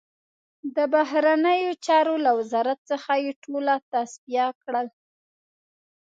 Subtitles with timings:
[0.75, 4.87] د بهرنیو چارو له وزارت څخه یې ټول تصفیه کړل.